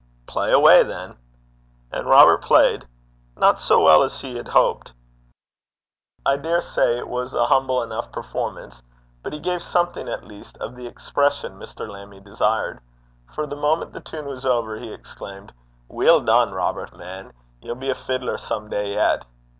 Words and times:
'Play 0.25 0.51
awa' 0.51 0.83
than.' 0.83 1.15
And 1.91 2.07
Robert 2.07 2.41
played 2.41 2.87
not 3.37 3.59
so 3.59 3.83
well 3.83 4.01
as 4.01 4.19
he 4.21 4.35
had 4.35 4.47
hoped. 4.47 4.93
I 6.25 6.37
dare 6.37 6.59
say 6.61 6.97
it 6.97 7.07
was 7.07 7.35
a 7.35 7.45
humble 7.45 7.83
enough 7.83 8.11
performance, 8.11 8.81
but 9.21 9.31
he 9.31 9.37
gave 9.37 9.61
something 9.61 10.09
at 10.09 10.23
least 10.23 10.57
of 10.57 10.75
the 10.75 10.87
expression 10.87 11.59
Mr. 11.59 11.87
Lammie 11.87 12.19
desired. 12.19 12.79
For, 13.31 13.45
the 13.45 13.55
moment 13.55 13.93
the 13.93 13.99
tune 14.01 14.25
was 14.25 14.43
over, 14.43 14.75
he 14.77 14.91
exclaimed, 14.91 15.53
'Weel 15.87 16.21
dune, 16.21 16.51
Robert 16.51 16.97
man! 16.97 17.31
ye'll 17.61 17.75
be 17.75 17.91
a 17.91 17.93
fiddler 17.93 18.39
some 18.39 18.71
day 18.71 18.93
yet!' 18.95 19.27